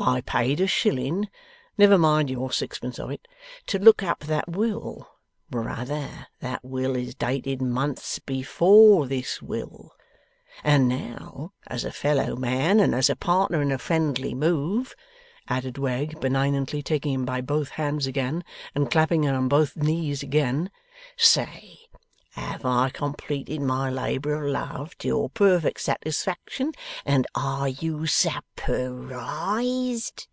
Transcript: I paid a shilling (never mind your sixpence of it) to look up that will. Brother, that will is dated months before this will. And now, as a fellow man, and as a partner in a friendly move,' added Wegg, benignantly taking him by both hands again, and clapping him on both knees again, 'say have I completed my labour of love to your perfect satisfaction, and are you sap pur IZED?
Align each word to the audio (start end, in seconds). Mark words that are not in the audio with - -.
I 0.00 0.20
paid 0.20 0.60
a 0.60 0.68
shilling 0.68 1.28
(never 1.76 1.98
mind 1.98 2.30
your 2.30 2.52
sixpence 2.52 3.00
of 3.00 3.10
it) 3.10 3.26
to 3.66 3.80
look 3.80 4.00
up 4.00 4.20
that 4.20 4.48
will. 4.48 5.08
Brother, 5.50 6.28
that 6.38 6.64
will 6.64 6.94
is 6.94 7.16
dated 7.16 7.60
months 7.60 8.20
before 8.20 9.08
this 9.08 9.42
will. 9.42 9.90
And 10.62 10.86
now, 10.86 11.52
as 11.66 11.84
a 11.84 11.90
fellow 11.90 12.36
man, 12.36 12.78
and 12.78 12.94
as 12.94 13.10
a 13.10 13.16
partner 13.16 13.60
in 13.60 13.72
a 13.72 13.78
friendly 13.78 14.36
move,' 14.36 14.94
added 15.48 15.78
Wegg, 15.78 16.20
benignantly 16.20 16.80
taking 16.80 17.12
him 17.14 17.24
by 17.24 17.40
both 17.40 17.70
hands 17.70 18.06
again, 18.06 18.44
and 18.76 18.88
clapping 18.92 19.24
him 19.24 19.34
on 19.34 19.48
both 19.48 19.76
knees 19.76 20.22
again, 20.22 20.70
'say 21.16 21.74
have 22.32 22.64
I 22.64 22.90
completed 22.90 23.60
my 23.60 23.90
labour 23.90 24.44
of 24.46 24.52
love 24.52 24.96
to 24.98 25.08
your 25.08 25.28
perfect 25.28 25.80
satisfaction, 25.80 26.72
and 27.04 27.26
are 27.34 27.66
you 27.68 28.06
sap 28.06 28.44
pur 28.54 29.10
IZED? 29.12 30.28